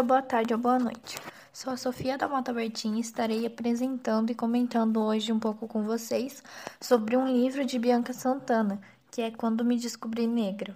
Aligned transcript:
dia, 0.00 0.02
boa 0.02 0.22
tarde 0.22 0.54
ou 0.54 0.58
boa 0.58 0.78
noite. 0.78 1.18
Sou 1.52 1.72
a 1.72 1.76
Sofia 1.76 2.16
da 2.16 2.26
Mota 2.26 2.52
Bertin 2.52 2.94
e 2.94 3.00
estarei 3.00 3.44
apresentando 3.46 4.30
e 4.30 4.34
comentando 4.34 5.02
hoje 5.02 5.30
um 5.32 5.38
pouco 5.38 5.68
com 5.68 5.82
vocês 5.82 6.42
sobre 6.80 7.16
um 7.16 7.26
livro 7.26 7.64
de 7.66 7.78
Bianca 7.78 8.12
Santana, 8.12 8.80
que 9.10 9.20
é 9.20 9.30
Quando 9.30 9.64
Me 9.64 9.76
Descobri 9.76 10.26
Negra. 10.26 10.74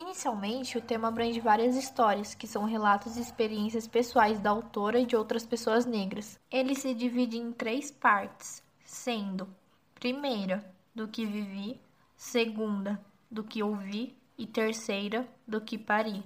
Inicialmente, 0.00 0.78
o 0.78 0.80
tema 0.80 1.08
abrange 1.08 1.40
várias 1.40 1.74
histórias, 1.74 2.34
que 2.34 2.46
são 2.46 2.64
relatos 2.64 3.16
e 3.16 3.20
experiências 3.20 3.88
pessoais 3.88 4.38
da 4.38 4.50
autora 4.50 5.00
e 5.00 5.06
de 5.06 5.16
outras 5.16 5.44
pessoas 5.44 5.84
negras. 5.84 6.38
Ele 6.50 6.76
se 6.76 6.94
divide 6.94 7.36
em 7.36 7.50
três 7.50 7.90
partes, 7.90 8.62
sendo: 8.84 9.48
primeira, 9.94 10.64
do 10.94 11.08
que 11.08 11.26
vivi, 11.26 11.80
segunda, 12.16 13.00
do 13.28 13.42
que 13.42 13.62
ouvi 13.62 14.16
e 14.36 14.46
terceira, 14.46 15.28
do 15.46 15.60
que 15.60 15.78
pari. 15.78 16.22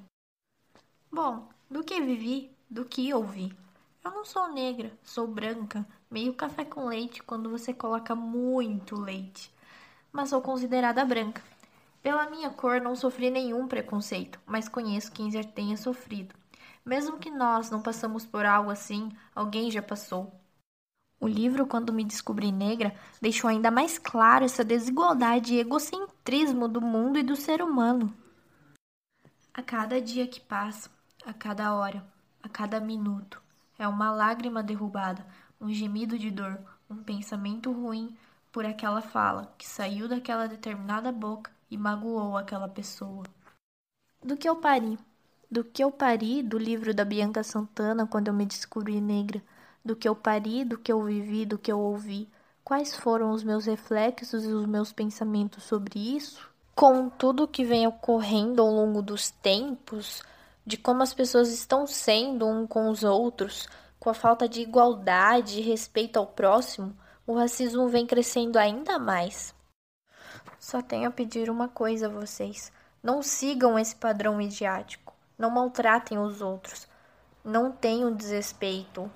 Bom, 1.11 1.49
do 1.71 1.85
que 1.85 2.01
vivi, 2.01 2.51
do 2.69 2.85
que 2.85 3.13
ouvi. 3.13 3.55
Eu 4.05 4.11
não 4.11 4.25
sou 4.25 4.53
negra, 4.53 4.93
sou 5.03 5.27
branca, 5.27 5.87
meio 6.11 6.33
café 6.35 6.65
com 6.65 6.87
leite 6.87 7.23
quando 7.23 7.51
você 7.51 7.75
coloca 7.75 8.15
muito 8.15 8.99
leite, 8.99 9.53
mas 10.13 10.31
sou 10.31 10.41
considerada 10.41 11.05
branca. 11.05 11.43
Pela 12.03 12.31
minha 12.31 12.51
cor 12.51 12.81
não 12.81 12.97
sofri 12.97 13.31
nenhum 13.31 13.67
preconceito, 13.67 14.39
mas 14.47 14.69
conheço 14.69 15.13
quem 15.13 15.31
já 15.31 15.43
tenha 15.43 15.77
sofrido. 15.77 16.35
Mesmo 16.85 17.19
que 17.19 17.31
nós 17.31 17.71
não 17.71 17.83
passamos 17.83 18.25
por 18.25 18.47
algo 18.47 18.71
assim, 18.71 19.11
alguém 19.35 19.71
já 19.71 19.83
passou. 19.83 20.33
O 21.21 21.27
livro, 21.27 21.67
quando 21.67 21.93
me 21.93 22.05
descobri 22.05 22.53
negra, 22.53 22.95
deixou 23.21 23.51
ainda 23.51 23.71
mais 23.71 23.99
claro 23.99 24.45
essa 24.45 24.65
desigualdade 24.65 25.55
e 25.55 25.59
egocentrismo 25.59 26.08
do 26.69 26.81
mundo 26.83 27.19
e 27.19 27.23
do 27.23 27.35
ser 27.35 27.63
humano. 27.63 28.13
A 29.55 29.63
cada 29.63 29.99
dia 29.99 30.27
que 30.27 30.39
passa, 30.39 30.91
a 31.25 31.33
cada 31.33 31.75
hora, 31.75 32.05
a 32.43 32.49
cada 32.51 32.79
minuto, 32.79 33.41
é 33.79 33.89
uma 33.89 34.13
lágrima 34.13 34.63
derrubada, 34.63 35.25
um 35.59 35.73
gemido 35.73 36.19
de 36.19 36.31
dor, 36.31 36.61
um 36.91 37.03
pensamento 37.03 37.73
ruim 37.73 38.15
por 38.53 38.67
aquela 38.67 39.01
fala 39.01 39.55
que 39.57 39.67
saiu 39.67 40.07
daquela 40.07 40.47
determinada 40.47 41.11
boca 41.11 41.51
e 41.71 41.79
magoou 41.79 42.37
aquela 42.37 42.69
pessoa. 42.69 43.25
Do 44.23 44.37
que 44.37 44.47
eu 44.47 44.57
pari? 44.57 44.99
Do 45.51 45.65
que 45.65 45.83
eu 45.83 45.91
pari 45.91 46.43
do 46.43 46.59
livro 46.59 46.93
da 46.93 47.07
Bianca 47.07 47.43
Santana 47.43 48.07
quando 48.07 48.29
eu 48.29 48.35
me 48.35 48.45
descobri 48.45 49.01
negra? 49.01 49.43
do 49.89 49.97
que 49.97 50.07
eu 50.07 50.15
pari, 50.15 50.65
do 50.65 50.77
que 50.77 50.93
eu 50.93 51.03
vivi, 51.03 51.47
do 51.47 51.59
que 51.59 51.73
eu 51.73 51.79
ouvi. 51.79 52.29
Quais 52.69 52.95
foram 52.95 53.31
os 53.31 53.43
meus 53.43 53.65
reflexos 53.65 54.45
e 54.45 54.49
os 54.49 54.67
meus 54.67 54.93
pensamentos 54.93 55.65
sobre 55.65 55.99
isso? 55.99 56.51
Com 56.75 57.09
tudo 57.09 57.49
que 57.49 57.65
vem 57.65 57.87
ocorrendo 57.87 58.61
ao 58.61 58.69
longo 58.69 59.01
dos 59.01 59.31
tempos, 59.31 60.23
de 60.67 60.77
como 60.77 61.03
as 61.03 61.15
pessoas 61.15 61.49
estão 61.49 61.87
sendo 61.87 62.47
um 62.47 62.67
com 62.67 62.91
os 62.91 63.05
outros, 63.05 63.67
com 63.99 64.11
a 64.11 64.15
falta 64.15 64.47
de 64.47 64.61
igualdade 64.61 65.61
e 65.61 65.63
respeito 65.63 66.19
ao 66.19 66.27
próximo, 66.27 66.95
o 67.27 67.33
racismo 67.33 67.89
vem 67.89 68.07
crescendo 68.07 68.59
ainda 68.59 68.99
mais. 68.99 69.55
Só 70.61 70.83
tenho 70.83 71.09
a 71.09 71.11
pedir 71.11 71.49
uma 71.49 71.69
coisa 71.69 72.05
a 72.05 72.11
vocês: 72.11 72.71
não 73.03 73.23
sigam 73.23 73.79
esse 73.79 73.97
padrão 73.97 74.37
midiático, 74.37 75.15
não 75.39 75.49
maltratem 75.49 76.19
os 76.19 76.43
outros, 76.43 76.87
não 77.43 77.73
tenham 77.73 78.15
desrespeito, 78.15 79.11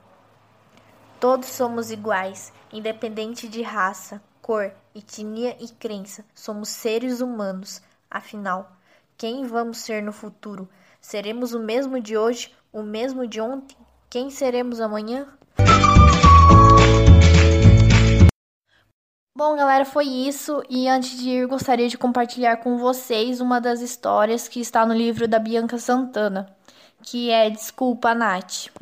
Todos 1.23 1.51
somos 1.51 1.93
iguais, 1.93 2.53
independente 2.73 3.47
de 3.47 3.63
raça, 3.63 4.21
cor, 4.41 4.73
etnia 4.93 5.57
e 5.61 5.69
crença. 5.69 6.25
Somos 6.35 6.69
seres 6.69 7.21
humanos. 7.21 7.81
Afinal, 8.11 8.73
quem 9.17 9.47
vamos 9.47 9.79
ser 9.79 10.03
no 10.03 10.11
futuro? 10.13 10.69
Seremos 11.01 11.55
o 11.55 11.61
mesmo 11.61 12.01
de 12.01 12.17
hoje, 12.17 12.53
o 12.73 12.83
mesmo 12.83 13.25
de 13.25 13.41
ontem? 13.41 13.77
Quem 14.11 14.31
seremos 14.31 14.81
amanhã? 14.81 15.29
Bom, 19.39 19.55
galera, 19.55 19.85
foi 19.85 20.07
isso. 20.07 20.61
E 20.69 20.89
antes 20.89 21.17
de 21.21 21.29
ir, 21.29 21.47
gostaria 21.47 21.89
de 21.89 21.97
compartilhar 21.97 22.57
com 22.57 22.79
vocês 22.79 23.41
uma 23.41 23.61
das 23.61 23.81
histórias 23.81 24.49
que 24.49 24.59
está 24.61 24.85
no 24.85 24.93
livro 24.93 25.29
da 25.29 25.39
Bianca 25.39 25.79
Santana, 25.79 26.53
que 27.01 27.31
é 27.31 27.49
Desculpa, 27.49 28.13
Nath. 28.13 28.73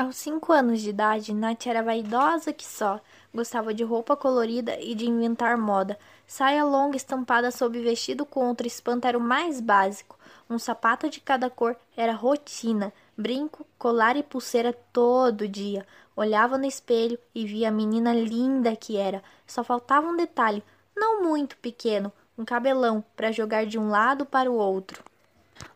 Aos 0.00 0.16
cinco 0.16 0.50
anos 0.50 0.80
de 0.80 0.88
idade, 0.88 1.34
Nath 1.34 1.66
era 1.66 1.82
vaidosa 1.82 2.54
que 2.54 2.64
só. 2.64 2.98
Gostava 3.34 3.74
de 3.74 3.84
roupa 3.84 4.16
colorida 4.16 4.80
e 4.80 4.94
de 4.94 5.06
inventar 5.06 5.58
moda. 5.58 5.98
Saia 6.26 6.64
longa 6.64 6.96
estampada 6.96 7.50
sob 7.50 7.78
vestido 7.82 8.24
com 8.24 8.48
outro 8.48 8.66
espanto 8.66 9.06
era 9.06 9.18
o 9.18 9.20
mais 9.20 9.60
básico. 9.60 10.18
Um 10.48 10.58
sapato 10.58 11.10
de 11.10 11.20
cada 11.20 11.50
cor 11.50 11.76
era 11.94 12.14
rotina. 12.14 12.94
Brinco, 13.14 13.66
colar 13.78 14.16
e 14.16 14.22
pulseira 14.22 14.72
todo 14.90 15.46
dia. 15.46 15.86
Olhava 16.16 16.56
no 16.56 16.64
espelho 16.64 17.18
e 17.34 17.44
via 17.44 17.68
a 17.68 17.70
menina 17.70 18.14
linda 18.14 18.74
que 18.74 18.96
era. 18.96 19.22
Só 19.46 19.62
faltava 19.62 20.08
um 20.08 20.16
detalhe, 20.16 20.64
não 20.96 21.22
muito 21.22 21.58
pequeno, 21.58 22.10
um 22.38 22.44
cabelão 22.46 23.04
para 23.14 23.32
jogar 23.32 23.66
de 23.66 23.78
um 23.78 23.90
lado 23.90 24.24
para 24.24 24.50
o 24.50 24.54
outro. 24.54 25.04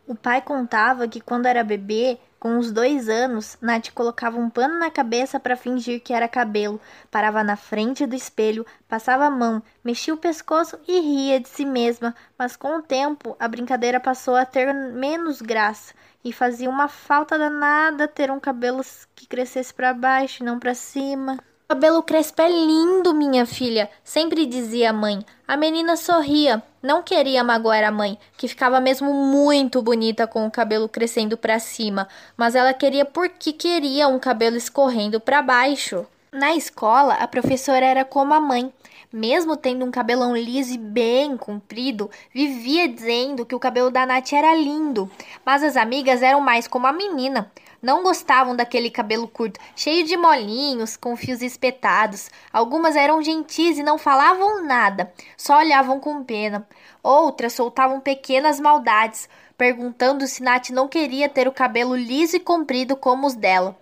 O 0.07 0.15
pai 0.15 0.41
contava 0.41 1.07
que 1.07 1.21
quando 1.21 1.45
era 1.45 1.63
bebê, 1.63 2.17
com 2.39 2.57
uns 2.57 2.71
dois 2.71 3.09
anos, 3.09 3.57
Nath 3.61 3.91
colocava 3.91 4.37
um 4.37 4.49
pano 4.49 4.77
na 4.79 4.91
cabeça 4.91 5.39
para 5.39 5.55
fingir 5.55 6.01
que 6.01 6.13
era 6.13 6.27
cabelo, 6.27 6.79
parava 7.09 7.43
na 7.43 7.55
frente 7.55 8.05
do 8.05 8.15
espelho, 8.15 8.65
passava 8.87 9.25
a 9.25 9.31
mão, 9.31 9.63
mexia 9.83 10.13
o 10.13 10.17
pescoço 10.17 10.77
e 10.87 10.99
ria 10.99 11.39
de 11.39 11.49
si 11.49 11.65
mesma, 11.65 12.15
mas 12.37 12.55
com 12.55 12.77
o 12.77 12.81
tempo 12.81 13.35
a 13.39 13.47
brincadeira 13.47 13.99
passou 13.99 14.35
a 14.35 14.45
ter 14.45 14.73
menos 14.73 15.41
graça 15.41 15.93
e 16.23 16.33
fazia 16.33 16.69
uma 16.69 16.87
falta 16.87 17.37
danada 17.37 18.07
ter 18.07 18.29
um 18.31 18.39
cabelo 18.39 18.81
que 19.15 19.27
crescesse 19.27 19.73
para 19.73 19.93
baixo 19.93 20.43
e 20.43 20.45
não 20.45 20.59
para 20.59 20.73
cima. 20.73 21.39
Cabelo 21.67 22.03
crespo 22.03 22.43
é 22.43 22.47
lindo, 22.47 23.11
minha 23.11 23.43
filha, 23.43 23.89
sempre 24.03 24.45
dizia 24.45 24.91
a 24.91 24.93
mãe. 24.93 25.25
A 25.47 25.57
menina 25.57 25.97
sorria, 25.97 26.61
não 26.81 27.01
queria 27.01 27.43
magoar 27.43 27.83
a 27.83 27.91
mãe, 27.91 28.19
que 28.37 28.47
ficava 28.47 28.79
mesmo 28.79 29.11
muito 29.11 29.81
bonita 29.81 30.27
com 30.27 30.45
o 30.45 30.51
cabelo 30.51 30.87
crescendo 30.87 31.35
para 31.35 31.57
cima, 31.57 32.07
mas 32.37 32.53
ela 32.53 32.71
queria 32.71 33.03
porque 33.03 33.51
queria 33.51 34.07
um 34.07 34.19
cabelo 34.19 34.55
escorrendo 34.55 35.19
para 35.19 35.41
baixo. 35.41 36.05
Na 36.31 36.55
escola, 36.55 37.15
a 37.15 37.27
professora 37.27 37.83
era 37.83 38.05
como 38.05 38.35
a 38.35 38.39
mãe. 38.39 38.71
Mesmo 39.11 39.57
tendo 39.57 39.85
um 39.85 39.91
cabelão 39.91 40.37
liso 40.37 40.73
e 40.73 40.77
bem 40.77 41.35
comprido, 41.35 42.11
vivia 42.31 42.87
dizendo 42.87 43.43
que 43.43 43.55
o 43.55 43.59
cabelo 43.59 43.89
da 43.89 44.05
Nath 44.05 44.33
era 44.33 44.53
lindo, 44.53 45.09
mas 45.43 45.63
as 45.63 45.75
amigas 45.75 46.21
eram 46.21 46.41
mais 46.41 46.67
como 46.67 46.85
a 46.85 46.93
menina. 46.93 47.49
Não 47.85 48.01
gostavam 48.01 48.55
daquele 48.55 48.89
cabelo 48.89 49.27
curto, 49.27 49.59
cheio 49.75 50.03
de 50.07 50.17
molinhos, 50.17 50.97
com 50.97 51.15
fios 51.15 51.43
espetados. 51.43 52.31
Algumas 52.51 52.95
eram 52.95 53.21
gentis 53.21 53.77
e 53.77 53.83
não 53.83 53.99
falavam 53.99 54.65
nada, 54.65 55.13
só 55.37 55.59
olhavam 55.59 55.99
com 55.99 56.23
pena. 56.23 56.67
Outras 57.03 57.53
soltavam 57.53 57.99
pequenas 57.99 58.59
maldades, 58.59 59.29
perguntando 59.55 60.25
se 60.25 60.41
Nath 60.41 60.71
não 60.71 60.87
queria 60.87 61.29
ter 61.29 61.47
o 61.47 61.51
cabelo 61.51 61.95
liso 61.95 62.37
e 62.37 62.39
comprido 62.39 62.95
como 62.95 63.27
os 63.27 63.35
dela. 63.35 63.77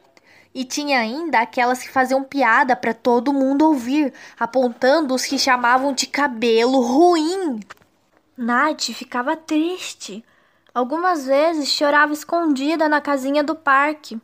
E 0.53 0.65
tinha 0.65 0.99
ainda 0.99 1.39
aquelas 1.39 1.81
que 1.81 1.89
faziam 1.89 2.25
piada 2.25 2.75
para 2.75 2.93
todo 2.93 3.31
mundo 3.31 3.65
ouvir, 3.65 4.13
apontando 4.37 5.15
os 5.15 5.25
que 5.25 5.39
chamavam 5.39 5.93
de 5.93 6.07
cabelo 6.07 6.81
ruim. 6.81 7.57
Nath 8.35 8.81
ficava 8.81 9.37
triste. 9.37 10.25
Algumas 10.75 11.27
vezes 11.27 11.69
chorava 11.69 12.13
escondida 12.13 12.89
na 12.89 12.99
casinha 12.99 13.43
do 13.43 13.53
parque, 13.53 14.19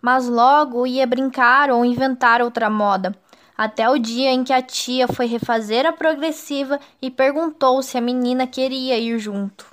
mas 0.00 0.28
logo 0.28 0.86
ia 0.86 1.04
brincar 1.04 1.72
ou 1.72 1.84
inventar 1.84 2.40
outra 2.40 2.70
moda, 2.70 3.12
até 3.56 3.90
o 3.90 3.98
dia 3.98 4.30
em 4.30 4.44
que 4.44 4.52
a 4.52 4.62
tia 4.62 5.08
foi 5.08 5.26
refazer 5.26 5.84
a 5.84 5.92
progressiva 5.92 6.78
e 7.02 7.10
perguntou 7.10 7.82
se 7.82 7.98
a 7.98 8.00
menina 8.00 8.46
queria 8.46 8.96
ir 8.96 9.18
junto. 9.18 9.66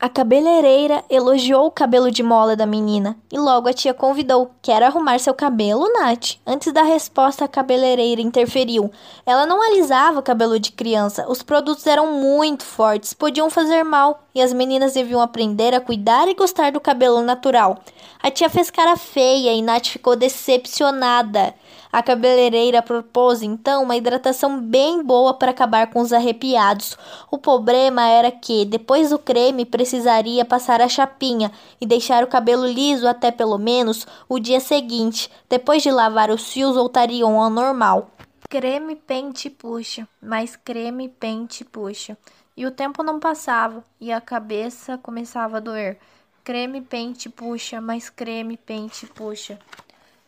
A 0.00 0.08
cabeleireira 0.08 1.04
elogiou 1.08 1.66
o 1.66 1.70
cabelo 1.70 2.10
de 2.10 2.24
mola 2.24 2.56
da 2.56 2.66
menina 2.66 3.16
e 3.32 3.38
logo 3.38 3.68
a 3.68 3.72
tia 3.72 3.94
convidou: 3.94 4.50
Quer 4.60 4.82
arrumar 4.82 5.18
seu 5.20 5.32
cabelo, 5.32 5.90
Nath? 5.92 6.38
Antes 6.44 6.72
da 6.72 6.82
resposta, 6.82 7.44
a 7.44 7.48
cabeleireira 7.48 8.20
interferiu. 8.20 8.90
Ela 9.24 9.46
não 9.46 9.62
alisava 9.62 10.18
o 10.18 10.22
cabelo 10.22 10.58
de 10.58 10.72
criança, 10.72 11.24
os 11.30 11.42
produtos 11.42 11.86
eram 11.86 12.20
muito 12.20 12.64
fortes, 12.64 13.14
podiam 13.14 13.48
fazer 13.48 13.84
mal 13.84 14.25
e 14.36 14.42
as 14.42 14.52
meninas 14.52 14.92
deviam 14.92 15.18
aprender 15.18 15.72
a 15.72 15.80
cuidar 15.80 16.28
e 16.28 16.34
gostar 16.34 16.70
do 16.70 16.78
cabelo 16.78 17.22
natural. 17.22 17.78
A 18.22 18.30
tia 18.30 18.50
fez 18.50 18.70
cara 18.70 18.94
feia 18.94 19.50
e 19.54 19.62
Nath 19.62 19.86
ficou 19.86 20.14
decepcionada. 20.14 21.54
A 21.90 22.02
cabeleireira 22.02 22.82
propôs 22.82 23.42
então 23.42 23.82
uma 23.82 23.96
hidratação 23.96 24.60
bem 24.60 25.02
boa 25.02 25.32
para 25.32 25.52
acabar 25.52 25.86
com 25.86 26.00
os 26.00 26.12
arrepiados. 26.12 26.98
O 27.30 27.38
problema 27.38 28.06
era 28.06 28.30
que, 28.30 28.66
depois 28.66 29.08
do 29.08 29.18
creme, 29.18 29.64
precisaria 29.64 30.44
passar 30.44 30.82
a 30.82 30.88
chapinha 30.88 31.50
e 31.80 31.86
deixar 31.86 32.22
o 32.22 32.26
cabelo 32.26 32.66
liso 32.66 33.08
até 33.08 33.30
pelo 33.30 33.56
menos 33.56 34.06
o 34.28 34.38
dia 34.38 34.60
seguinte. 34.60 35.30
Depois 35.48 35.82
de 35.82 35.90
lavar, 35.90 36.30
os 36.30 36.52
fios 36.52 36.74
voltariam 36.74 37.40
ao 37.40 37.48
normal. 37.48 38.10
Creme, 38.48 38.94
pente, 38.94 39.50
puxa, 39.50 40.08
mais 40.22 40.54
creme, 40.54 41.08
pente, 41.08 41.64
puxa. 41.64 42.16
E 42.56 42.64
o 42.64 42.70
tempo 42.70 43.02
não 43.02 43.18
passava 43.18 43.84
e 44.00 44.12
a 44.12 44.20
cabeça 44.20 44.96
começava 44.96 45.56
a 45.56 45.60
doer. 45.60 45.98
Creme, 46.44 46.80
pente, 46.80 47.28
puxa, 47.28 47.80
mais 47.80 48.08
creme, 48.08 48.56
pente, 48.56 49.04
puxa. 49.06 49.58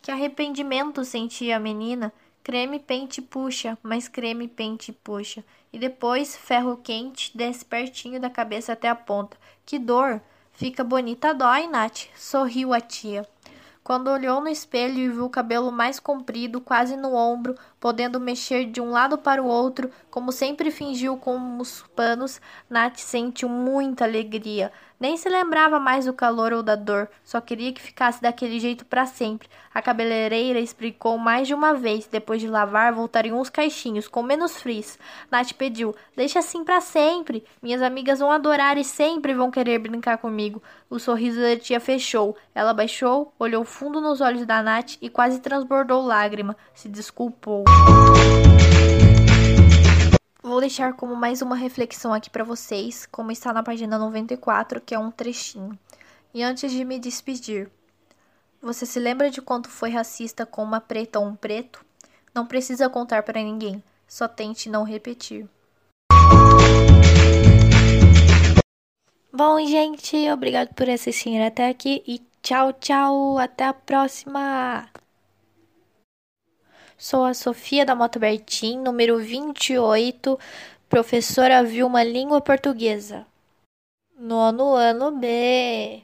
Que 0.02 0.10
arrependimento 0.10 1.04
sentia 1.04 1.56
a 1.56 1.60
menina. 1.60 2.12
Creme, 2.42 2.80
pente, 2.80 3.22
puxa, 3.22 3.78
mais 3.84 4.08
creme, 4.08 4.48
pente, 4.48 4.92
puxa. 4.92 5.44
E 5.72 5.78
depois, 5.78 6.36
ferro 6.36 6.76
quente, 6.76 7.36
desce 7.36 7.64
pertinho 7.64 8.20
da 8.20 8.28
cabeça 8.28 8.72
até 8.72 8.88
a 8.88 8.96
ponta. 8.96 9.36
Que 9.64 9.78
dor! 9.78 10.20
Fica 10.52 10.82
bonita, 10.82 11.32
dói, 11.32 11.68
Nath. 11.68 12.08
Sorriu 12.16 12.74
a 12.74 12.80
tia. 12.80 13.24
Quando 13.88 14.08
olhou 14.08 14.38
no 14.42 14.48
espelho 14.48 14.98
e 14.98 15.08
viu 15.08 15.24
o 15.24 15.30
cabelo 15.30 15.72
mais 15.72 15.98
comprido, 15.98 16.60
quase 16.60 16.94
no 16.94 17.14
ombro, 17.14 17.54
podendo 17.80 18.20
mexer 18.20 18.66
de 18.66 18.82
um 18.82 18.90
lado 18.90 19.16
para 19.16 19.42
o 19.42 19.46
outro, 19.46 19.90
como 20.10 20.30
sempre 20.30 20.70
fingiu 20.70 21.16
com 21.16 21.56
os 21.56 21.82
panos, 21.96 22.38
Nath 22.68 22.98
sentiu 22.98 23.48
muita 23.48 24.04
alegria. 24.04 24.70
Nem 25.00 25.16
se 25.16 25.28
lembrava 25.28 25.78
mais 25.78 26.06
do 26.06 26.12
calor 26.12 26.52
ou 26.52 26.62
da 26.62 26.74
dor, 26.74 27.08
só 27.24 27.40
queria 27.40 27.72
que 27.72 27.80
ficasse 27.80 28.20
daquele 28.20 28.58
jeito 28.58 28.84
para 28.84 29.06
sempre. 29.06 29.48
A 29.72 29.80
cabeleireira 29.80 30.58
explicou 30.58 31.16
mais 31.16 31.46
de 31.46 31.54
uma 31.54 31.72
vez. 31.72 32.08
Depois 32.08 32.40
de 32.40 32.48
lavar, 32.48 32.92
voltariam 32.92 33.40
os 33.40 33.48
caixinhos, 33.48 34.08
com 34.08 34.24
menos 34.24 34.60
frizz. 34.60 34.98
Nath 35.30 35.52
pediu: 35.52 35.94
Deixa 36.16 36.40
assim 36.40 36.64
para 36.64 36.80
sempre. 36.80 37.44
Minhas 37.62 37.80
amigas 37.80 38.18
vão 38.18 38.32
adorar 38.32 38.76
e 38.76 38.82
sempre 38.82 39.32
vão 39.34 39.52
querer 39.52 39.78
brincar 39.78 40.18
comigo. 40.18 40.60
O 40.90 40.98
sorriso 40.98 41.40
da 41.40 41.56
tia 41.56 41.78
fechou. 41.78 42.36
Ela 42.52 42.74
baixou, 42.74 43.32
olhou 43.38 43.64
fundo 43.64 44.00
nos 44.00 44.20
olhos 44.20 44.44
da 44.44 44.62
Nath 44.62 44.96
e 45.00 45.08
quase 45.08 45.38
transbordou 45.38 46.02
lágrima. 46.02 46.56
Se 46.74 46.88
desculpou. 46.88 47.64
Vou 50.40 50.60
deixar 50.60 50.92
como 50.92 51.16
mais 51.16 51.42
uma 51.42 51.56
reflexão 51.56 52.14
aqui 52.14 52.30
para 52.30 52.44
vocês, 52.44 53.06
como 53.06 53.32
está 53.32 53.52
na 53.52 53.60
página 53.60 53.98
94, 53.98 54.80
que 54.80 54.94
é 54.94 54.98
um 54.98 55.10
trechinho. 55.10 55.76
E 56.32 56.44
antes 56.44 56.70
de 56.70 56.84
me 56.84 56.96
despedir, 57.00 57.68
você 58.62 58.86
se 58.86 59.00
lembra 59.00 59.30
de 59.30 59.42
quanto 59.42 59.68
foi 59.68 59.90
racista 59.90 60.46
com 60.46 60.62
uma 60.62 60.80
preta 60.80 61.18
ou 61.18 61.26
um 61.26 61.34
preto? 61.34 61.84
Não 62.32 62.46
precisa 62.46 62.88
contar 62.88 63.24
para 63.24 63.42
ninguém, 63.42 63.82
só 64.06 64.28
tente 64.28 64.70
não 64.70 64.84
repetir. 64.84 65.48
Bom, 69.32 69.58
gente, 69.66 70.16
obrigado 70.30 70.72
por 70.72 70.88
assistir 70.88 71.40
até 71.42 71.68
aqui 71.68 72.00
e 72.06 72.22
tchau, 72.40 72.72
tchau, 72.74 73.38
até 73.38 73.64
a 73.64 73.74
próxima! 73.74 74.88
Sou 77.00 77.24
a 77.24 77.32
Sofia 77.32 77.86
da 77.86 77.94
Mota 77.94 78.18
Bertin, 78.18 78.80
número 78.80 79.20
28, 79.20 80.36
professora 80.88 81.62
Vilma 81.62 82.02
Língua 82.02 82.40
Portuguesa. 82.40 83.24
Nono 84.18 84.74
ano 84.74 85.12
B. 85.12 86.02